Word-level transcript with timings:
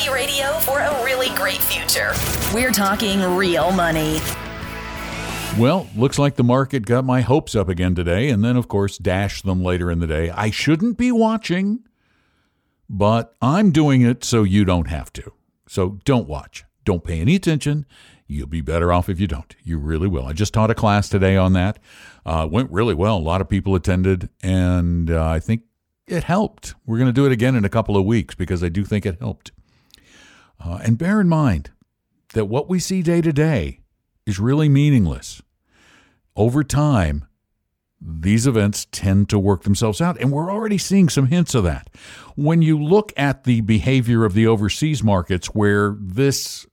Money 0.00 0.14
Radio 0.14 0.52
for 0.60 0.78
a 0.78 1.04
really 1.04 1.28
great 1.34 1.58
future. 1.58 2.14
We're 2.54 2.70
talking 2.70 3.20
real 3.36 3.70
money. 3.70 4.18
Well, 5.58 5.88
looks 5.94 6.18
like 6.18 6.36
the 6.36 6.44
market 6.44 6.86
got 6.86 7.04
my 7.04 7.20
hopes 7.20 7.54
up 7.54 7.68
again 7.68 7.94
today, 7.94 8.30
and 8.30 8.42
then, 8.42 8.56
of 8.56 8.66
course, 8.66 8.96
dashed 8.96 9.44
them 9.44 9.62
later 9.62 9.90
in 9.90 9.98
the 9.98 10.06
day. 10.06 10.30
I 10.30 10.50
shouldn't 10.50 10.96
be 10.96 11.12
watching, 11.12 11.80
but 12.88 13.34
I'm 13.42 13.72
doing 13.72 14.00
it 14.00 14.24
so 14.24 14.42
you 14.42 14.64
don't 14.64 14.88
have 14.88 15.12
to. 15.14 15.34
So 15.68 15.98
don't 16.06 16.28
watch. 16.28 16.64
Don't 16.86 17.04
pay 17.04 17.20
any 17.20 17.34
attention. 17.34 17.84
You'll 18.26 18.46
be 18.46 18.62
better 18.62 18.90
off 18.94 19.10
if 19.10 19.20
you 19.20 19.26
don't. 19.26 19.54
You 19.62 19.76
really 19.76 20.08
will. 20.08 20.24
I 20.24 20.32
just 20.32 20.54
taught 20.54 20.70
a 20.70 20.74
class 20.74 21.10
today 21.10 21.36
on 21.36 21.52
that. 21.52 21.78
Uh, 22.24 22.48
went 22.50 22.70
really 22.70 22.94
well. 22.94 23.18
A 23.18 23.18
lot 23.18 23.42
of 23.42 23.50
people 23.50 23.74
attended, 23.74 24.30
and 24.42 25.10
uh, 25.10 25.28
I 25.28 25.40
think 25.40 25.64
it 26.06 26.24
helped. 26.24 26.74
We're 26.86 26.96
going 26.96 27.08
to 27.08 27.12
do 27.12 27.26
it 27.26 27.32
again 27.32 27.54
in 27.54 27.66
a 27.66 27.68
couple 27.68 27.98
of 27.98 28.06
weeks 28.06 28.34
because 28.34 28.64
I 28.64 28.70
do 28.70 28.82
think 28.84 29.04
it 29.04 29.18
helped. 29.20 29.52
Uh, 30.62 30.78
and 30.82 30.98
bear 30.98 31.20
in 31.20 31.28
mind 31.28 31.70
that 32.34 32.46
what 32.46 32.68
we 32.68 32.78
see 32.78 33.02
day 33.02 33.20
to 33.20 33.32
day 33.32 33.80
is 34.26 34.38
really 34.38 34.68
meaningless. 34.68 35.42
Over 36.36 36.62
time, 36.62 37.26
these 38.00 38.46
events 38.46 38.86
tend 38.92 39.28
to 39.28 39.38
work 39.38 39.64
themselves 39.64 40.00
out, 40.00 40.18
and 40.20 40.32
we're 40.32 40.50
already 40.50 40.78
seeing 40.78 41.08
some 41.08 41.26
hints 41.26 41.54
of 41.54 41.64
that. 41.64 41.90
When 42.34 42.62
you 42.62 42.82
look 42.82 43.12
at 43.16 43.44
the 43.44 43.60
behavior 43.60 44.24
of 44.24 44.34
the 44.34 44.46
overseas 44.46 45.02
markets, 45.02 45.48
where 45.48 45.96
this 46.00 46.66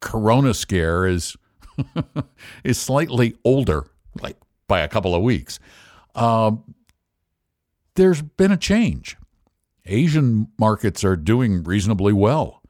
corona 0.00 0.52
scare 0.52 1.06
is 1.06 1.36
is 2.64 2.78
slightly 2.78 3.34
older, 3.44 3.86
like 4.20 4.36
by 4.68 4.80
a 4.80 4.88
couple 4.88 5.14
of 5.14 5.22
weeks, 5.22 5.58
um, 6.14 6.74
there's 7.94 8.20
been 8.20 8.52
a 8.52 8.56
change. 8.56 9.16
Asian 9.86 10.48
markets 10.58 11.04
are 11.04 11.16
doing 11.16 11.62
reasonably 11.62 12.12
well. 12.12 12.62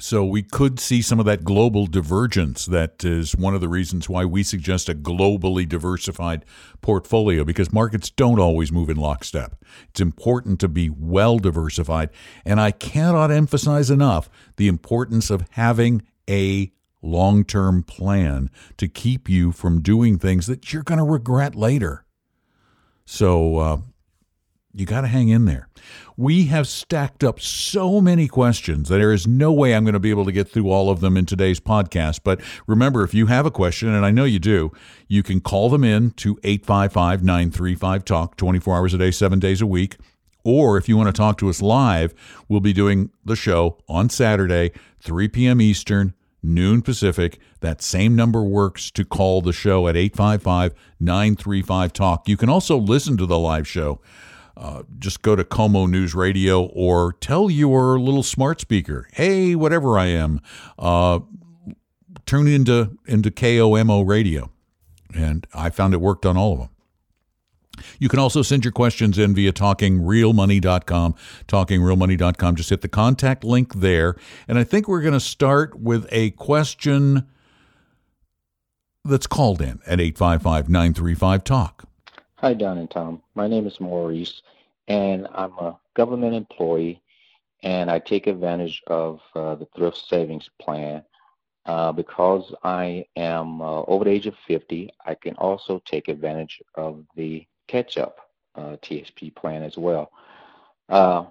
So 0.00 0.24
we 0.24 0.42
could 0.42 0.80
see 0.80 1.00
some 1.02 1.20
of 1.20 1.26
that 1.26 1.44
global 1.44 1.86
divergence. 1.86 2.66
That 2.66 3.04
is 3.04 3.36
one 3.36 3.54
of 3.54 3.60
the 3.60 3.68
reasons 3.68 4.08
why 4.08 4.24
we 4.24 4.42
suggest 4.42 4.88
a 4.88 4.94
globally 4.94 5.68
diversified 5.68 6.44
portfolio 6.80 7.44
because 7.44 7.72
markets 7.72 8.10
don't 8.10 8.40
always 8.40 8.72
move 8.72 8.90
in 8.90 8.96
lockstep. 8.96 9.62
It's 9.90 10.00
important 10.00 10.58
to 10.60 10.68
be 10.68 10.90
well 10.90 11.38
diversified. 11.38 12.10
And 12.44 12.60
I 12.60 12.70
cannot 12.70 13.30
emphasize 13.30 13.90
enough 13.90 14.28
the 14.56 14.66
importance 14.66 15.30
of 15.30 15.46
having 15.50 16.02
a 16.28 16.72
long 17.02 17.44
term 17.44 17.82
plan 17.82 18.50
to 18.78 18.88
keep 18.88 19.28
you 19.28 19.52
from 19.52 19.82
doing 19.82 20.18
things 20.18 20.46
that 20.46 20.72
you're 20.72 20.82
going 20.82 20.98
to 20.98 21.04
regret 21.04 21.54
later. 21.54 22.04
So, 23.04 23.56
uh, 23.58 23.78
you 24.74 24.86
got 24.86 25.02
to 25.02 25.06
hang 25.06 25.28
in 25.28 25.44
there. 25.44 25.68
We 26.16 26.46
have 26.46 26.66
stacked 26.66 27.22
up 27.22 27.40
so 27.40 28.00
many 28.00 28.28
questions 28.28 28.88
that 28.88 28.98
there 28.98 29.12
is 29.12 29.26
no 29.26 29.52
way 29.52 29.74
I'm 29.74 29.84
going 29.84 29.92
to 29.94 30.00
be 30.00 30.10
able 30.10 30.24
to 30.24 30.32
get 30.32 30.48
through 30.48 30.70
all 30.70 30.90
of 30.90 31.00
them 31.00 31.16
in 31.16 31.26
today's 31.26 31.60
podcast. 31.60 32.20
But 32.24 32.40
remember, 32.66 33.02
if 33.02 33.12
you 33.12 33.26
have 33.26 33.44
a 33.44 33.50
question, 33.50 33.88
and 33.88 34.04
I 34.04 34.10
know 34.10 34.24
you 34.24 34.38
do, 34.38 34.72
you 35.08 35.22
can 35.22 35.40
call 35.40 35.68
them 35.68 35.84
in 35.84 36.12
to 36.12 36.38
855 36.42 37.22
935 37.22 38.04
Talk 38.04 38.36
24 38.36 38.76
hours 38.76 38.94
a 38.94 38.98
day, 38.98 39.10
seven 39.10 39.38
days 39.38 39.60
a 39.60 39.66
week. 39.66 39.96
Or 40.44 40.76
if 40.76 40.88
you 40.88 40.96
want 40.96 41.08
to 41.08 41.12
talk 41.12 41.38
to 41.38 41.48
us 41.48 41.62
live, 41.62 42.14
we'll 42.48 42.60
be 42.60 42.72
doing 42.72 43.10
the 43.24 43.36
show 43.36 43.78
on 43.88 44.08
Saturday, 44.08 44.72
3 45.00 45.28
p.m. 45.28 45.60
Eastern, 45.60 46.14
noon 46.42 46.82
Pacific. 46.82 47.38
That 47.60 47.80
same 47.80 48.16
number 48.16 48.42
works 48.42 48.90
to 48.92 49.04
call 49.04 49.40
the 49.40 49.52
show 49.52 49.86
at 49.86 49.96
855 49.96 50.74
935 50.98 51.92
Talk. 51.92 52.28
You 52.28 52.36
can 52.36 52.48
also 52.48 52.76
listen 52.76 53.16
to 53.18 53.26
the 53.26 53.38
live 53.38 53.68
show 53.68 54.00
uh, 54.56 54.82
just 54.98 55.22
go 55.22 55.34
to 55.36 55.44
KOMO 55.44 55.88
News 55.88 56.14
Radio 56.14 56.64
or 56.64 57.14
tell 57.14 57.50
your 57.50 57.98
little 57.98 58.22
smart 58.22 58.60
speaker, 58.60 59.08
hey, 59.12 59.54
whatever 59.54 59.98
I 59.98 60.06
am, 60.06 60.40
uh, 60.78 61.20
turn 62.26 62.46
into 62.46 62.98
into 63.06 63.30
KOMO 63.30 64.06
Radio. 64.06 64.50
And 65.14 65.46
I 65.52 65.70
found 65.70 65.94
it 65.94 66.00
worked 66.00 66.24
on 66.24 66.36
all 66.36 66.52
of 66.54 66.58
them. 66.60 66.68
You 67.98 68.08
can 68.08 68.18
also 68.18 68.42
send 68.42 68.64
your 68.64 68.72
questions 68.72 69.18
in 69.18 69.34
via 69.34 69.52
talkingrealmoney.com, 69.52 71.14
talkingrealmoney.com. 71.48 72.56
Just 72.56 72.70
hit 72.70 72.80
the 72.80 72.88
contact 72.88 73.44
link 73.44 73.74
there. 73.74 74.16
And 74.46 74.58
I 74.58 74.64
think 74.64 74.88
we're 74.88 75.00
going 75.00 75.12
to 75.14 75.20
start 75.20 75.78
with 75.78 76.06
a 76.10 76.30
question 76.32 77.26
that's 79.04 79.26
called 79.26 79.60
in 79.60 79.80
at 79.86 80.00
855 80.00 80.68
935 80.68 81.44
Talk. 81.44 81.88
Hi, 82.42 82.54
Don 82.54 82.78
and 82.78 82.90
Tom. 82.90 83.22
My 83.36 83.46
name 83.46 83.68
is 83.68 83.78
Maurice, 83.78 84.42
and 84.88 85.28
I'm 85.32 85.52
a 85.58 85.78
government 85.94 86.34
employee, 86.34 87.00
and 87.62 87.88
I 87.88 88.00
take 88.00 88.26
advantage 88.26 88.82
of 88.88 89.20
uh, 89.36 89.54
the 89.54 89.68
thrift 89.76 89.96
savings 90.08 90.50
plan. 90.60 91.04
Uh, 91.66 91.92
because 91.92 92.52
I 92.64 93.04
am 93.14 93.62
uh, 93.62 93.82
over 93.82 94.04
the 94.06 94.10
age 94.10 94.26
of 94.26 94.34
50, 94.48 94.90
I 95.06 95.14
can 95.14 95.36
also 95.36 95.80
take 95.86 96.08
advantage 96.08 96.60
of 96.74 97.04
the 97.14 97.46
catch 97.68 97.96
up 97.96 98.16
uh, 98.56 98.74
TSP 98.82 99.32
plan 99.36 99.62
as 99.62 99.76
well. 99.76 100.10
Uh, 100.88 101.26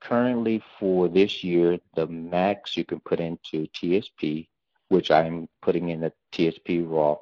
currently, 0.00 0.62
for 0.80 1.06
this 1.06 1.44
year, 1.44 1.78
the 1.96 2.06
max 2.06 2.78
you 2.78 2.84
can 2.86 3.00
put 3.00 3.20
into 3.20 3.68
TSP, 3.74 4.48
which 4.88 5.10
I'm 5.10 5.50
putting 5.60 5.90
in 5.90 6.00
the 6.00 6.14
TSP 6.32 6.88
Roth, 6.88 7.18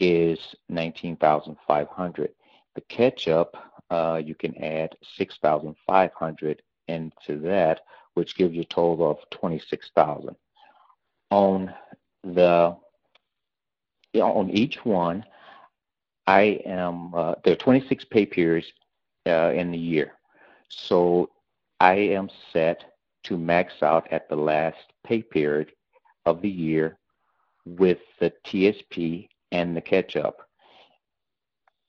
is 0.00 0.40
19,500 0.68 2.30
the 2.74 2.80
catch-up, 2.82 3.56
uh, 3.90 4.20
you 4.24 4.34
can 4.34 4.56
add 4.62 4.96
6,500 5.16 6.62
into 6.88 7.38
that, 7.40 7.80
which 8.14 8.36
gives 8.36 8.54
you 8.54 8.62
a 8.62 8.66
total 8.66 9.10
of 9.10 9.18
26,000. 9.30 10.34
On 11.30 11.72
the 12.22 12.76
on 14.14 14.50
each 14.50 14.84
one, 14.84 15.24
I 16.26 16.60
am 16.64 17.14
uh, 17.14 17.34
there 17.44 17.54
are 17.54 17.56
26 17.56 18.04
pay 18.04 18.26
periods 18.26 18.72
uh, 19.26 19.52
in 19.54 19.70
the 19.72 19.78
year, 19.78 20.12
so 20.68 21.30
I 21.80 21.94
am 21.94 22.30
set 22.52 22.84
to 23.24 23.36
max 23.36 23.82
out 23.82 24.06
at 24.12 24.28
the 24.28 24.36
last 24.36 24.92
pay 25.04 25.22
period 25.22 25.72
of 26.24 26.40
the 26.40 26.48
year 26.48 26.98
with 27.66 27.98
the 28.20 28.32
TSP 28.46 29.28
and 29.52 29.76
the 29.76 29.80
catch 29.80 30.16
up. 30.16 30.43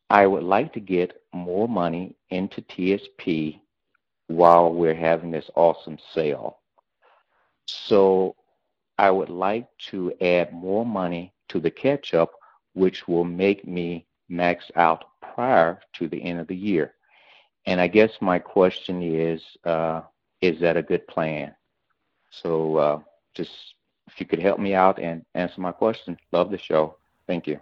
I 0.09 0.27
would 0.27 0.43
like 0.43 0.73
to 0.73 0.79
get 0.79 1.21
more 1.33 1.67
money 1.67 2.16
into 2.29 2.61
TSP 2.61 3.59
while 4.27 4.71
we're 4.73 4.95
having 4.95 5.31
this 5.31 5.49
awesome 5.55 5.97
sale. 6.13 6.59
So 7.67 8.35
I 8.97 9.09
would 9.09 9.29
like 9.29 9.67
to 9.89 10.13
add 10.21 10.53
more 10.53 10.85
money 10.85 11.33
to 11.49 11.59
the 11.59 11.71
catch 11.71 12.13
up, 12.13 12.31
which 12.73 13.07
will 13.07 13.23
make 13.23 13.67
me 13.67 14.05
max 14.29 14.66
out 14.75 15.05
prior 15.21 15.79
to 15.93 16.07
the 16.07 16.23
end 16.23 16.39
of 16.39 16.47
the 16.47 16.55
year. 16.55 16.93
And 17.66 17.81
I 17.81 17.87
guess 17.87 18.11
my 18.22 18.39
question 18.39 19.01
is, 19.01 19.41
uh, 19.63 20.01
is 20.41 20.59
that 20.61 20.77
a 20.77 20.83
good 20.83 21.07
plan? 21.07 21.55
So 22.29 22.75
uh, 22.77 22.99
just 23.33 23.51
if 24.07 24.19
you 24.19 24.25
could 24.25 24.39
help 24.39 24.59
me 24.59 24.73
out 24.75 24.99
and 24.99 25.25
answer 25.33 25.61
my 25.61 25.72
question, 25.72 26.17
love 26.31 26.51
the 26.51 26.57
show. 26.57 26.97
Thank 27.27 27.47
you. 27.47 27.59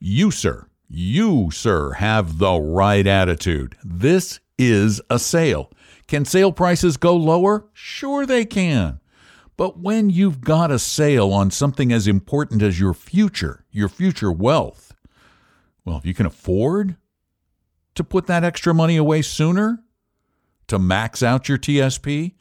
You, 0.00 0.30
sir, 0.30 0.68
you, 0.88 1.50
sir, 1.50 1.92
have 1.92 2.38
the 2.38 2.58
right 2.58 3.06
attitude. 3.06 3.76
This 3.84 4.40
is 4.58 5.00
a 5.10 5.18
sale. 5.18 5.70
Can 6.06 6.24
sale 6.24 6.52
prices 6.52 6.96
go 6.96 7.16
lower? 7.16 7.66
Sure, 7.72 8.24
they 8.24 8.44
can. 8.44 9.00
But 9.56 9.78
when 9.78 10.10
you've 10.10 10.40
got 10.40 10.70
a 10.70 10.78
sale 10.78 11.32
on 11.32 11.50
something 11.50 11.92
as 11.92 12.06
important 12.06 12.62
as 12.62 12.78
your 12.78 12.94
future, 12.94 13.64
your 13.70 13.88
future 13.88 14.30
wealth, 14.30 14.94
well, 15.84 15.96
if 15.96 16.04
you 16.04 16.14
can 16.14 16.26
afford 16.26 16.96
to 17.94 18.04
put 18.04 18.26
that 18.26 18.44
extra 18.44 18.74
money 18.74 18.96
away 18.96 19.22
sooner, 19.22 19.82
to 20.68 20.78
max 20.78 21.22
out 21.22 21.48
your 21.48 21.58
TSP, 21.58 22.34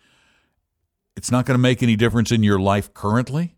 it's 1.16 1.32
not 1.32 1.46
going 1.46 1.56
to 1.56 1.62
make 1.62 1.82
any 1.82 1.96
difference 1.96 2.32
in 2.32 2.44
your 2.44 2.60
life 2.60 2.94
currently. 2.94 3.55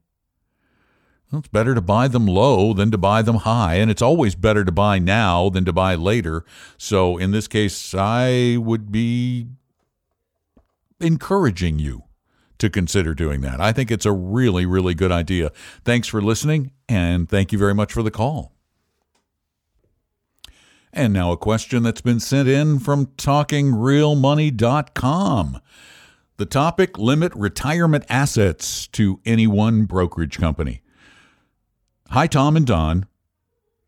Well, 1.31 1.39
it's 1.39 1.47
better 1.49 1.75
to 1.75 1.81
buy 1.81 2.07
them 2.07 2.25
low 2.25 2.73
than 2.73 2.89
to 2.91 2.97
buy 2.97 3.21
them 3.21 3.35
high, 3.37 3.75
and 3.75 3.91
it's 3.91 4.01
always 4.01 4.35
better 4.35 4.63
to 4.63 4.71
buy 4.71 4.97
now 4.97 5.49
than 5.49 5.65
to 5.65 5.73
buy 5.73 5.95
later. 5.95 6.45
So, 6.77 7.17
in 7.17 7.31
this 7.31 7.49
case, 7.49 7.93
I 7.93 8.55
would 8.57 8.91
be 8.91 9.47
encouraging 11.01 11.79
you 11.79 12.03
to 12.59 12.69
consider 12.69 13.13
doing 13.13 13.41
that. 13.41 13.59
I 13.59 13.73
think 13.73 13.91
it's 13.91 14.05
a 14.05 14.13
really, 14.13 14.65
really 14.65 14.93
good 14.93 15.11
idea. 15.11 15.51
Thanks 15.83 16.07
for 16.07 16.21
listening, 16.21 16.71
and 16.87 17.27
thank 17.27 17.51
you 17.51 17.59
very 17.59 17.73
much 17.73 17.91
for 17.91 18.03
the 18.03 18.11
call. 18.11 18.53
And 20.93 21.11
now 21.13 21.33
a 21.33 21.37
question 21.37 21.83
that's 21.83 22.01
been 22.01 22.21
sent 22.21 22.47
in 22.47 22.79
from 22.79 23.07
talkingrealmoney.com. 23.07 25.59
The 26.37 26.45
topic 26.45 26.97
limit 26.97 27.35
retirement 27.35 28.05
assets 28.09 28.87
to 28.87 29.19
any 29.25 29.45
one 29.45 29.83
brokerage 29.85 30.39
company. 30.39 30.81
Hi, 32.09 32.25
Tom 32.25 32.55
and 32.55 32.65
Don. 32.65 33.05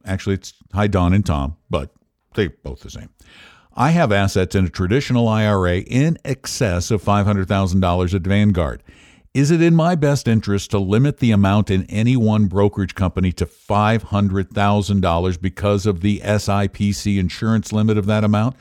Actually, 0.06 0.36
it's 0.36 0.54
hi, 0.74 0.88
Don 0.88 1.14
and 1.14 1.26
Tom, 1.26 1.56
but 1.70 1.92
they're 2.36 2.50
both 2.50 2.82
the 2.82 2.90
same. 2.90 3.10
I 3.76 3.92
have 3.92 4.12
assets 4.12 4.56
in 4.56 4.66
a 4.66 4.70
traditional 4.70 5.30
IRA 5.30 5.80
in 5.80 6.18
excess 6.26 6.92
of 6.92 7.02
$500,000 7.02 8.14
at 8.14 8.22
Vanguard. 8.22 8.84
Is 9.34 9.52
it 9.52 9.62
in 9.62 9.74
my 9.76 9.96
best 9.96 10.28
interest 10.28 10.72
to 10.72 10.80
limit 10.80 11.20
the 11.20 11.32
amount 11.32 11.70
in 11.70 11.86
any 11.86 12.18
one 12.18 12.48
brokerage 12.48 12.96
company 12.96 13.32
to 13.34 13.46
$500,000 13.46 15.42
because 15.42 15.86
of 15.86 16.02
the 16.02 16.20
SIPC 16.20 17.18
insurance 17.18 17.72
limit 17.72 17.98
of 17.98 18.06
that 18.08 18.26
amount? 18.26 18.58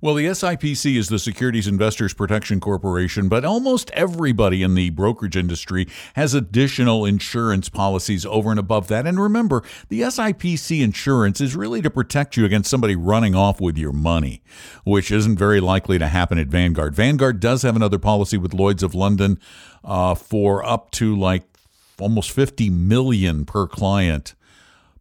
Well, 0.00 0.14
the 0.14 0.26
SIPC 0.26 0.96
is 0.96 1.08
the 1.08 1.18
Securities 1.18 1.66
Investors 1.66 2.14
Protection 2.14 2.60
Corporation, 2.60 3.28
but 3.28 3.44
almost 3.44 3.90
everybody 3.90 4.62
in 4.62 4.76
the 4.76 4.90
brokerage 4.90 5.36
industry 5.36 5.88
has 6.14 6.34
additional 6.34 7.04
insurance 7.04 7.68
policies 7.68 8.24
over 8.24 8.52
and 8.52 8.60
above 8.60 8.86
that. 8.88 9.08
And 9.08 9.20
remember, 9.20 9.64
the 9.88 10.02
SIPC 10.02 10.80
insurance 10.84 11.40
is 11.40 11.56
really 11.56 11.82
to 11.82 11.90
protect 11.90 12.36
you 12.36 12.44
against 12.44 12.70
somebody 12.70 12.94
running 12.94 13.34
off 13.34 13.60
with 13.60 13.76
your 13.76 13.92
money, 13.92 14.40
which 14.84 15.10
isn't 15.10 15.36
very 15.36 15.58
likely 15.58 15.98
to 15.98 16.06
happen 16.06 16.38
at 16.38 16.46
Vanguard. 16.46 16.94
Vanguard 16.94 17.40
does 17.40 17.62
have 17.62 17.74
another 17.74 17.98
policy 17.98 18.38
with 18.38 18.54
Lloyd's 18.54 18.84
of 18.84 18.94
London 18.94 19.40
uh, 19.82 20.14
for 20.14 20.64
up 20.64 20.92
to 20.92 21.16
like 21.16 21.42
almost 21.98 22.30
50 22.30 22.70
million 22.70 23.44
per 23.44 23.66
client, 23.66 24.36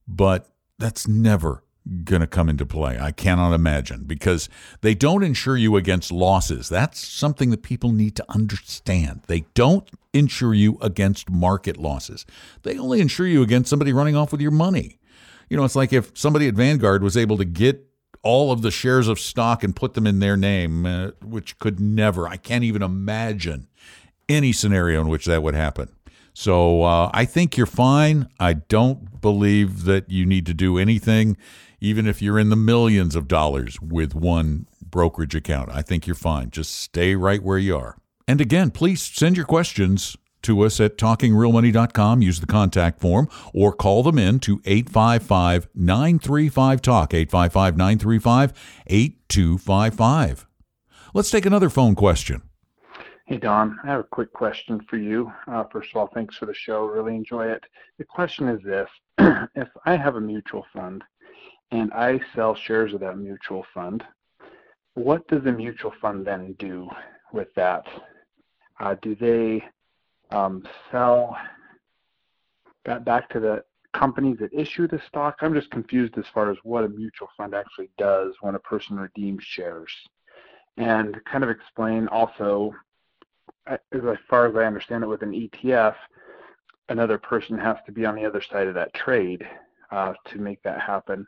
but 0.08 0.50
that's 0.80 1.08
never 1.08 1.62
going 2.04 2.22
to 2.22 2.28
come 2.28 2.50
into 2.50 2.66
play. 2.66 2.98
I 3.00 3.12
cannot 3.12 3.54
imagine 3.54 4.04
because 4.06 4.50
they 4.82 4.94
don't 4.94 5.24
insure 5.24 5.58
you 5.58 5.76
against 5.76 6.12
losses. 6.12 6.70
That's 6.70 7.06
something 7.06 7.50
that 7.52 7.64
people 7.64 7.92
need 7.92 8.16
to 8.18 8.26
understand. 8.30 9.22
They 9.28 9.46
don't 9.54 9.90
insure 10.14 10.54
you 10.54 10.78
against 10.82 11.30
market 11.30 11.78
losses. 11.78 12.26
They 12.64 12.78
only 12.78 13.02
insure 13.02 13.28
you 13.28 13.42
against 13.42 13.70
somebody 13.70 13.94
running 13.94 14.16
off 14.16 14.32
with 14.32 14.42
your 14.42 14.52
money. 14.52 15.00
You 15.50 15.58
know, 15.58 15.64
it's 15.64 15.76
like 15.76 15.94
if 15.94 16.18
somebody 16.18 16.48
at 16.48 16.56
Vanguard 16.56 17.04
was 17.04 17.16
able 17.16 17.38
to 17.38 17.46
get 17.46 17.86
all 18.24 18.52
of 18.52 18.62
the 18.62 18.72
shares 18.72 19.08
of 19.08 19.20
stock 19.20 19.64
and 19.64 19.76
put 19.76 19.94
them 19.94 20.06
in 20.06 20.20
their 20.20 20.36
name, 20.36 20.86
uh, 20.86 21.12
which 21.24 21.60
could 21.60 21.80
never, 21.80 22.28
I 22.28 22.38
can't 22.38 22.64
even 22.64 22.82
imagine 22.82 23.68
any 24.28 24.52
scenario 24.52 25.00
in 25.00 25.08
which 25.08 25.26
that 25.26 25.44
would 25.44 25.56
happen. 25.56 25.90
So 26.34 26.84
uh, 26.84 27.10
I 27.14 27.26
think 27.26 27.58
you're 27.58 27.66
fine. 27.66 28.28
I 28.40 28.54
don't 28.54 29.22
believe 29.22 29.86
that 29.86 30.12
you 30.12 30.26
need 30.26 30.46
to 30.46 30.54
do 30.54 30.78
anything 30.78 31.38
even 31.80 32.08
if 32.08 32.22
you're 32.22 32.40
in 32.40 32.50
the 32.50 32.56
millions 32.56 33.16
of 33.16 33.28
dollars 33.28 33.80
with 33.82 34.16
one 34.16 34.68
brokerage 34.82 35.36
account. 35.36 35.70
I 35.72 35.82
think 35.82 36.08
you're 36.08 36.16
fine. 36.16 36.50
Just 36.50 36.76
stay 36.76 37.16
right 37.16 37.42
where 37.42 37.58
you 37.58 37.78
are. 37.78 37.98
And 38.28 38.42
again, 38.42 38.72
please 38.72 39.02
send 39.02 39.38
your 39.38 39.46
questions 39.46 40.18
to 40.44 40.62
us 40.62 40.80
at 40.80 40.98
talkingrealmoney.com. 40.98 42.22
Use 42.22 42.40
the 42.40 42.46
contact 42.46 43.00
form 43.00 43.30
or 43.54 43.74
call 43.74 44.04
them 44.04 44.18
in 44.18 44.40
to 44.40 44.62
855 44.66 45.68
935 45.76 46.82
Talk, 46.82 47.14
855 47.14 47.78
935 47.78 48.54
8255. 48.88 50.48
Let's 51.14 51.32
take 51.32 51.46
another 51.46 51.70
phone 51.70 51.96
question. 51.96 52.42
Hey, 53.26 53.38
Don, 53.38 53.78
I 53.84 53.88
have 53.88 54.00
a 54.00 54.04
quick 54.04 54.32
question 54.32 54.80
for 54.90 54.96
you. 54.96 55.32
Uh, 55.48 55.66
first 55.66 55.90
of 55.90 55.98
all, 55.98 56.08
thanks 56.14 56.38
for 56.38 56.46
the 56.46 56.54
show. 56.54 56.86
Really 56.86 57.14
enjoy 57.14 57.48
it. 57.48 57.66
The 57.98 58.06
question 58.06 58.48
is 58.48 58.62
this 58.64 58.88
If 59.56 59.68
I 59.86 59.98
have 59.98 60.16
a 60.16 60.22
mutual 60.22 60.66
fund 60.72 61.04
and 61.72 61.92
I 61.94 62.20
sell 62.36 62.56
shares 62.56 62.94
of 62.94 63.02
that 63.02 63.18
mutual 63.18 63.66
fund, 63.74 64.04
what 64.94 65.28
does 65.28 65.44
the 65.44 65.52
mutual 65.52 65.94
fund 66.02 66.26
then 66.26 66.56
do 66.60 66.90
with 67.34 67.54
that? 67.56 67.86
Uh, 68.80 68.96
do 69.02 69.16
they 69.16 69.64
um, 70.36 70.64
sell 70.92 71.38
that 72.86 73.06
back 73.06 73.30
to 73.30 73.40
the 73.40 73.64
companies 73.94 74.38
that 74.40 74.54
issue 74.54 74.88
the 74.88 75.02
stock? 75.08 75.38
I'm 75.42 75.54
just 75.54 75.72
confused 75.72 76.18
as 76.18 76.26
far 76.34 76.50
as 76.50 76.58
what 76.64 76.84
a 76.84 76.90
mutual 76.90 77.30
fund 77.36 77.54
actually 77.54 77.90
does 77.98 78.34
when 78.42 78.56
a 78.56 78.60
person 78.60 78.98
redeems 78.98 79.44
shares. 79.44 79.92
And 80.78 81.20
kind 81.26 81.44
of 81.44 81.50
explain 81.50 82.08
also, 82.08 82.74
as 83.68 83.80
far 84.30 84.48
as 84.48 84.56
I 84.56 84.66
understand 84.66 85.04
it, 85.04 85.08
with 85.08 85.24
an 85.24 85.32
ETF, 85.32 85.96
another 86.90 87.18
person 87.18 87.58
has 87.58 87.78
to 87.86 87.92
be 87.92 88.06
on 88.06 88.16
the 88.16 88.26
other 88.26 88.42
side 88.42 88.68
of 88.68 88.76
that 88.76 88.94
trade 88.94 89.48
uh, 89.92 90.14
to 90.26 90.38
make 90.38 90.62
that 90.64 90.80
happen. 90.80 91.26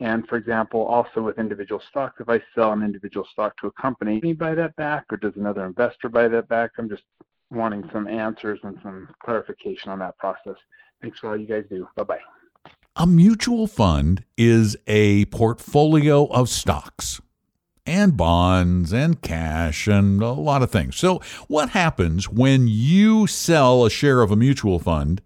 And 0.00 0.26
for 0.26 0.36
example, 0.36 0.82
also 0.86 1.20
with 1.22 1.38
individual 1.38 1.82
stocks, 1.90 2.20
if 2.20 2.28
I 2.28 2.42
sell 2.54 2.72
an 2.72 2.82
individual 2.82 3.26
stock 3.30 3.56
to 3.58 3.66
a 3.66 3.72
company, 3.72 4.20
do 4.20 4.34
buy 4.34 4.54
that 4.54 4.74
back 4.76 5.04
or 5.10 5.18
does 5.18 5.36
another 5.36 5.66
investor 5.66 6.08
buy 6.08 6.26
that 6.28 6.48
back? 6.48 6.72
I'm 6.78 6.88
just 6.88 7.02
wanting 7.50 7.88
some 7.92 8.08
answers 8.08 8.58
and 8.62 8.78
some 8.82 9.08
clarification 9.22 9.90
on 9.90 9.98
that 9.98 10.16
process. 10.18 10.56
Thanks 11.02 11.18
for 11.18 11.30
all 11.30 11.36
you 11.36 11.46
guys 11.46 11.64
do. 11.68 11.86
Bye 11.96 12.04
bye. 12.04 12.18
A 12.96 13.06
mutual 13.06 13.66
fund 13.66 14.24
is 14.36 14.76
a 14.86 15.26
portfolio 15.26 16.26
of 16.26 16.48
stocks 16.48 17.20
and 17.86 18.16
bonds 18.16 18.92
and 18.92 19.20
cash 19.20 19.86
and 19.86 20.22
a 20.22 20.32
lot 20.32 20.62
of 20.62 20.70
things. 20.70 20.96
So, 20.96 21.20
what 21.46 21.70
happens 21.70 22.28
when 22.28 22.68
you 22.68 23.26
sell 23.26 23.84
a 23.84 23.90
share 23.90 24.22
of 24.22 24.30
a 24.30 24.36
mutual 24.36 24.78
fund 24.78 25.22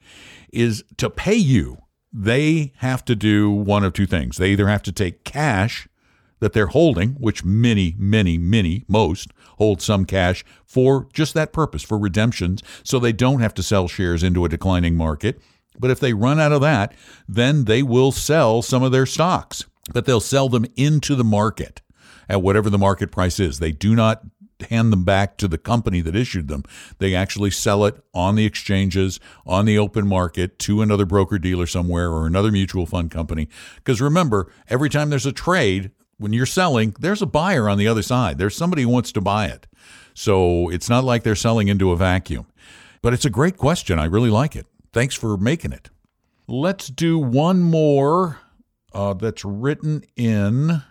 is 0.52 0.84
to 0.98 1.10
pay 1.10 1.34
you 1.34 1.78
they 2.16 2.72
have 2.76 3.04
to 3.06 3.16
do 3.16 3.50
one 3.50 3.82
of 3.82 3.92
two 3.92 4.06
things. 4.06 4.36
They 4.36 4.52
either 4.52 4.68
have 4.68 4.84
to 4.84 4.92
take 4.92 5.24
cash 5.24 5.88
that 6.38 6.52
they're 6.52 6.68
holding, 6.68 7.10
which 7.14 7.44
many, 7.44 7.96
many, 7.98 8.38
many, 8.38 8.84
most 8.86 9.32
hold 9.58 9.82
some 9.82 10.04
cash 10.04 10.44
for 10.64 11.08
just 11.12 11.34
that 11.34 11.52
purpose, 11.52 11.82
for 11.82 11.98
redemptions, 11.98 12.62
so 12.84 12.98
they 12.98 13.12
don't 13.12 13.40
have 13.40 13.54
to 13.54 13.62
sell 13.62 13.88
shares 13.88 14.22
into 14.22 14.44
a 14.44 14.48
declining 14.48 14.94
market. 14.94 15.40
But 15.78 15.90
if 15.90 15.98
they 15.98 16.12
run 16.12 16.38
out 16.38 16.52
of 16.52 16.60
that, 16.60 16.94
then 17.28 17.64
they 17.64 17.82
will 17.82 18.12
sell 18.12 18.62
some 18.62 18.82
of 18.82 18.92
their 18.92 19.06
stocks, 19.06 19.64
but 19.92 20.06
they'll 20.06 20.20
sell 20.20 20.48
them 20.48 20.66
into 20.76 21.16
the 21.16 21.24
market 21.24 21.82
at 22.28 22.42
whatever 22.42 22.70
the 22.70 22.78
market 22.78 23.10
price 23.10 23.40
is. 23.40 23.58
They 23.58 23.72
do 23.72 23.94
not 23.94 24.22
hand 24.70 24.92
them 24.92 25.04
back 25.04 25.36
to 25.38 25.48
the 25.48 25.58
company 25.58 26.00
that 26.00 26.16
issued 26.16 26.48
them. 26.48 26.64
They 26.98 27.14
actually 27.14 27.50
sell 27.50 27.84
it 27.84 28.02
on 28.12 28.36
the 28.36 28.46
exchanges, 28.46 29.20
on 29.46 29.64
the 29.64 29.78
open 29.78 30.06
market 30.06 30.58
to 30.60 30.82
another 30.82 31.04
broker 31.04 31.38
dealer 31.38 31.66
somewhere 31.66 32.10
or 32.10 32.26
another 32.26 32.52
mutual 32.52 32.86
fund 32.86 33.10
company. 33.10 33.48
Because 33.76 34.00
remember, 34.00 34.50
every 34.68 34.88
time 34.88 35.10
there's 35.10 35.26
a 35.26 35.32
trade, 35.32 35.90
when 36.18 36.32
you're 36.32 36.46
selling, 36.46 36.94
there's 36.98 37.22
a 37.22 37.26
buyer 37.26 37.68
on 37.68 37.78
the 37.78 37.88
other 37.88 38.02
side. 38.02 38.38
There's 38.38 38.56
somebody 38.56 38.82
who 38.82 38.88
wants 38.88 39.12
to 39.12 39.20
buy 39.20 39.46
it. 39.46 39.66
So 40.14 40.68
it's 40.68 40.88
not 40.88 41.04
like 41.04 41.24
they're 41.24 41.34
selling 41.34 41.68
into 41.68 41.90
a 41.90 41.96
vacuum. 41.96 42.46
But 43.02 43.12
it's 43.12 43.24
a 43.24 43.30
great 43.30 43.56
question. 43.56 43.98
I 43.98 44.04
really 44.04 44.30
like 44.30 44.56
it. 44.56 44.66
Thanks 44.92 45.14
for 45.14 45.36
making 45.36 45.72
it. 45.72 45.90
Let's 46.46 46.88
do 46.88 47.18
one 47.18 47.62
more 47.62 48.38
uh, 48.92 49.14
that's 49.14 49.44
written 49.44 50.04
in 50.16 50.82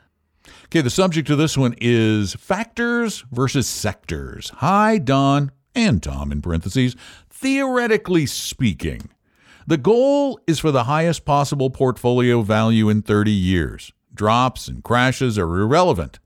Okay, 0.65 0.81
the 0.81 0.89
subject 0.89 1.29
of 1.29 1.37
this 1.37 1.57
one 1.57 1.75
is 1.79 2.33
factors 2.35 3.23
versus 3.31 3.67
sectors. 3.67 4.49
Hi, 4.57 4.97
Don 4.97 5.51
and 5.75 6.01
Tom 6.01 6.31
in 6.31 6.41
parentheses. 6.41 6.95
Theoretically 7.29 8.25
speaking, 8.25 9.09
the 9.67 9.77
goal 9.77 10.39
is 10.47 10.59
for 10.59 10.71
the 10.71 10.85
highest 10.85 11.25
possible 11.25 11.69
portfolio 11.69 12.41
value 12.41 12.89
in 12.89 13.01
30 13.01 13.31
years. 13.31 13.93
Drops 14.13 14.67
and 14.67 14.83
crashes 14.83 15.37
are 15.37 15.59
irrelevant. 15.59 16.19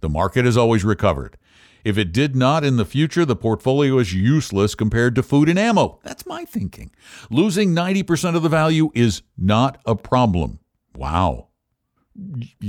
The 0.00 0.08
market 0.08 0.44
has 0.44 0.56
always 0.56 0.84
recovered. 0.84 1.36
If 1.84 1.96
it 1.96 2.12
did 2.12 2.36
not 2.36 2.64
in 2.64 2.76
the 2.76 2.84
future, 2.84 3.24
the 3.24 3.36
portfolio 3.36 3.98
is 3.98 4.12
useless 4.12 4.74
compared 4.74 5.14
to 5.14 5.22
food 5.22 5.48
and 5.48 5.58
ammo. 5.58 5.98
That's 6.02 6.26
my 6.26 6.44
thinking. 6.44 6.90
Losing 7.30 7.74
90% 7.74 8.36
of 8.36 8.42
the 8.42 8.48
value 8.48 8.90
is 8.94 9.22
not 9.38 9.80
a 9.86 9.94
problem. 9.94 10.58
Wow. 10.94 11.49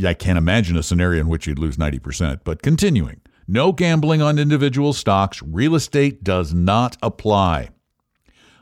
I 0.06 0.14
can't 0.14 0.38
imagine 0.38 0.78
a 0.78 0.84
scenario 0.84 1.22
in 1.22 1.28
which 1.28 1.48
you'd 1.48 1.60
lose 1.60 1.78
90%. 1.78 2.42
But 2.44 2.62
continuing, 2.62 3.22
no 3.48 3.72
gambling 3.72 4.22
on 4.22 4.40
individual 4.40 4.94
stocks. 4.94 5.42
Real 5.42 5.76
estate 5.76 6.24
does 6.24 6.54
not 6.54 6.98
apply. 7.02 7.70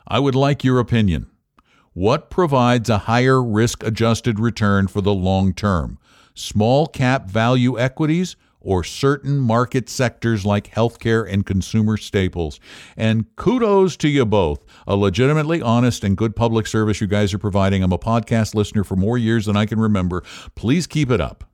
I 0.06 0.18
would 0.18 0.34
like 0.34 0.64
your 0.64 0.78
opinion. 0.78 1.30
What 1.92 2.30
provides 2.30 2.88
a 2.88 2.98
higher 2.98 3.42
risk 3.42 3.82
adjusted 3.84 4.38
return 4.40 4.88
for 4.88 5.00
the 5.00 5.14
long 5.14 5.52
term? 5.52 5.98
Small 6.34 6.86
cap 6.86 7.28
value 7.28 7.78
equities 7.78 8.36
or 8.60 8.84
certain 8.84 9.38
market 9.38 9.88
sectors 9.88 10.44
like 10.44 10.70
healthcare 10.70 11.30
and 11.30 11.46
consumer 11.46 11.96
staples. 11.96 12.60
And 12.96 13.34
kudos 13.36 13.96
to 13.98 14.08
you 14.08 14.26
both. 14.26 14.64
A 14.86 14.96
legitimately 14.96 15.62
honest 15.62 16.04
and 16.04 16.16
good 16.16 16.36
public 16.36 16.66
service 16.66 17.00
you 17.00 17.06
guys 17.06 17.32
are 17.32 17.38
providing. 17.38 17.82
I'm 17.82 17.92
a 17.92 17.98
podcast 17.98 18.54
listener 18.54 18.84
for 18.84 18.96
more 18.96 19.18
years 19.18 19.46
than 19.46 19.56
I 19.56 19.66
can 19.66 19.80
remember. 19.80 20.22
Please 20.54 20.86
keep 20.86 21.10
it 21.10 21.20
up. 21.20 21.44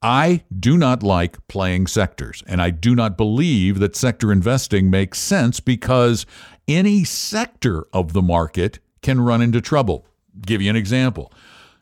I 0.00 0.44
do 0.56 0.78
not 0.78 1.02
like 1.02 1.44
playing 1.48 1.88
sectors, 1.88 2.44
and 2.46 2.62
I 2.62 2.70
do 2.70 2.94
not 2.94 3.16
believe 3.16 3.80
that 3.80 3.96
sector 3.96 4.30
investing 4.30 4.90
makes 4.90 5.18
sense 5.18 5.58
because 5.58 6.24
any 6.68 7.02
sector 7.02 7.84
of 7.92 8.12
the 8.12 8.22
market 8.22 8.78
can 9.02 9.20
run 9.20 9.42
into 9.42 9.60
trouble. 9.60 10.06
Give 10.40 10.62
you 10.62 10.70
an 10.70 10.76
example 10.76 11.32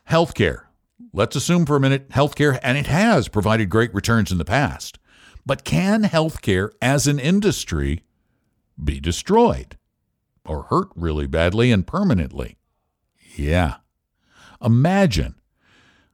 healthcare 0.09 0.66
Let's 1.13 1.35
assume 1.35 1.65
for 1.65 1.75
a 1.75 1.79
minute 1.79 2.09
healthcare, 2.09 2.59
and 2.63 2.77
it 2.77 2.87
has 2.87 3.27
provided 3.27 3.69
great 3.69 3.93
returns 3.93 4.31
in 4.31 4.37
the 4.37 4.45
past. 4.45 4.99
But 5.45 5.63
can 5.63 6.03
healthcare 6.03 6.71
as 6.81 7.07
an 7.07 7.19
industry 7.19 8.03
be 8.83 8.99
destroyed 8.99 9.77
or 10.45 10.63
hurt 10.63 10.89
really 10.95 11.27
badly 11.27 11.71
and 11.71 11.85
permanently? 11.85 12.57
Yeah. 13.35 13.75
Imagine 14.61 15.35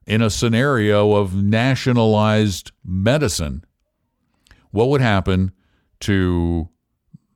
in 0.06 0.22
a 0.22 0.30
scenario 0.30 1.13
of 1.13 1.34
nationalized 1.34 2.72
medicine, 2.84 3.63
what 4.72 4.90
would 4.90 5.02
happen 5.02 5.52
to 6.02 6.70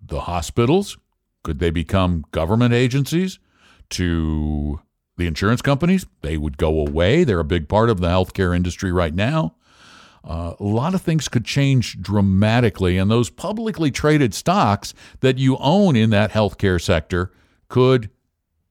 the 0.06 0.22
hospitals? 0.22 0.98
Could 1.44 1.60
they 1.60 1.70
become 1.70 2.26
government 2.32 2.74
agencies? 2.74 3.40
To 3.92 4.82
the 5.18 5.28
insurance 5.28 5.62
companies, 5.62 6.06
they 6.22 6.38
would 6.38 6.58
go 6.58 6.80
away. 6.80 7.24
They're 7.24 7.40
a 7.40 7.46
big 7.46 7.68
part 7.68 7.90
of 7.90 8.00
the 8.00 8.08
healthcare 8.08 8.56
industry 8.56 8.92
right 8.92 9.14
now. 9.14 9.56
Uh, 10.24 10.54
a 10.60 10.64
lot 10.64 10.94
of 10.94 11.02
things 11.02 11.28
could 11.28 11.46
change 11.46 12.02
dramatically, 12.02 12.98
and 12.98 13.10
those 13.10 13.30
publicly 13.30 13.92
traded 13.92 14.34
stocks 14.34 14.94
that 15.22 15.38
you 15.38 15.58
own 15.58 15.96
in 15.96 16.10
that 16.10 16.32
healthcare 16.32 16.82
sector 16.82 17.32
could 17.70 18.10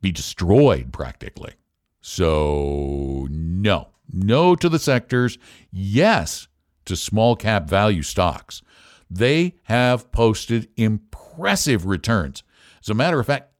be 0.01 0.13
destroyed 0.13 0.93
practically. 0.93 1.53
So, 2.01 3.27
no, 3.31 3.89
no 4.13 4.55
to 4.55 4.69
the 4.69 4.79
sectors, 4.79 5.39
yes 5.73 6.47
to 6.85 6.95
small 6.95 7.37
cap 7.37 7.69
value 7.69 8.03
stocks. 8.03 8.63
They 9.11 9.55
have 9.65 10.13
posted 10.13 10.69
impressive 10.77 11.87
returns. 11.87 12.43
As 12.81 12.89
a 12.89 12.95
matter 12.95 13.19
of 13.19 13.27
fact, 13.27 13.51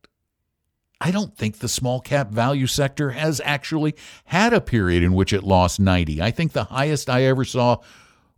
I 1.01 1.11
don't 1.11 1.37
think 1.37 1.59
the 1.59 1.69
small 1.69 2.01
cap 2.01 2.31
value 2.31 2.67
sector 2.67 3.11
has 3.11 3.41
actually 3.45 3.95
had 4.25 4.53
a 4.53 4.61
period 4.61 5.03
in 5.03 5.13
which 5.13 5.33
it 5.33 5.43
lost 5.43 5.79
90. 5.79 6.23
I 6.23 6.31
think 6.31 6.53
the 6.53 6.65
highest 6.65 7.11
I 7.11 7.25
ever 7.25 7.45
saw 7.45 7.79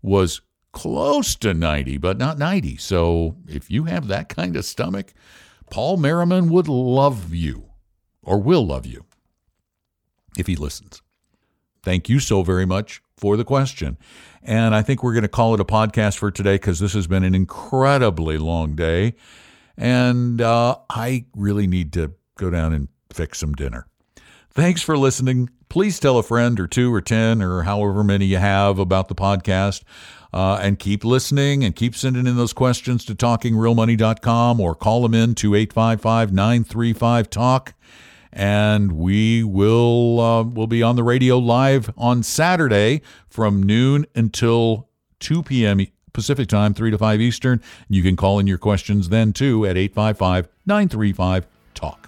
was 0.02 0.40
close 0.72 1.36
to 1.36 1.54
90, 1.54 1.98
but 1.98 2.18
not 2.18 2.38
90. 2.38 2.76
So 2.76 3.36
if 3.46 3.70
you 3.70 3.84
have 3.84 4.08
that 4.08 4.28
kind 4.28 4.56
of 4.56 4.64
stomach, 4.64 5.12
Paul 5.70 5.98
Merriman 5.98 6.50
would 6.50 6.68
love 6.68 7.32
you 7.34 7.70
or 8.22 8.40
will 8.40 8.66
love 8.66 8.86
you 8.86 9.04
if 10.36 10.46
he 10.46 10.56
listens. 10.56 11.02
Thank 11.82 12.08
you 12.08 12.18
so 12.20 12.42
very 12.42 12.66
much 12.66 13.02
for 13.16 13.36
the 13.36 13.44
question. 13.44 13.98
And 14.42 14.74
I 14.74 14.82
think 14.82 15.02
we're 15.02 15.12
going 15.12 15.22
to 15.22 15.28
call 15.28 15.54
it 15.54 15.60
a 15.60 15.64
podcast 15.64 16.18
for 16.18 16.30
today 16.30 16.54
because 16.54 16.80
this 16.80 16.92
has 16.92 17.06
been 17.06 17.24
an 17.24 17.34
incredibly 17.34 18.38
long 18.38 18.74
day. 18.74 19.14
And 19.76 20.40
uh, 20.40 20.76
I 20.90 21.26
really 21.36 21.66
need 21.66 21.92
to 21.94 22.12
go 22.38 22.50
down 22.50 22.72
and 22.72 22.88
fix 23.12 23.38
some 23.38 23.52
dinner. 23.52 23.86
Thanks 24.50 24.82
for 24.82 24.96
listening. 24.96 25.50
Please 25.68 26.00
tell 26.00 26.18
a 26.18 26.22
friend 26.22 26.58
or 26.58 26.66
two 26.66 26.92
or 26.92 27.00
10 27.00 27.42
or 27.42 27.62
however 27.62 28.02
many 28.02 28.24
you 28.24 28.38
have 28.38 28.78
about 28.78 29.08
the 29.08 29.14
podcast. 29.14 29.82
Uh, 30.32 30.58
and 30.60 30.78
keep 30.78 31.04
listening 31.04 31.64
and 31.64 31.74
keep 31.74 31.94
sending 31.94 32.26
in 32.26 32.36
those 32.36 32.52
questions 32.52 33.02
to 33.04 33.14
talkingrealmoney.com 33.14 34.60
or 34.60 34.74
call 34.74 35.02
them 35.02 35.14
in 35.14 35.34
to 35.34 35.54
855 35.54 36.32
935 36.32 37.30
TALK. 37.30 37.72
And 38.30 38.92
we 38.92 39.42
will 39.42 40.20
uh, 40.20 40.42
will 40.42 40.66
be 40.66 40.82
on 40.82 40.96
the 40.96 41.02
radio 41.02 41.38
live 41.38 41.90
on 41.96 42.22
Saturday 42.22 43.00
from 43.26 43.62
noon 43.62 44.04
until 44.14 44.88
2 45.20 45.44
p.m. 45.44 45.86
Pacific 46.12 46.48
time, 46.48 46.74
3 46.74 46.90
to 46.90 46.98
5 46.98 47.20
Eastern. 47.22 47.62
You 47.88 48.02
can 48.02 48.16
call 48.16 48.38
in 48.38 48.46
your 48.46 48.58
questions 48.58 49.08
then 49.08 49.32
too 49.32 49.64
at 49.64 49.78
855 49.78 50.48
935 50.66 51.46
TALK. 51.74 52.07